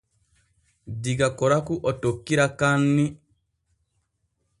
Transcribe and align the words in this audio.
Diga 1.01 1.27
Koraku 1.39 1.75
o 1.89 1.91
tokkira 2.01 2.45
Kaanni. 2.59 3.05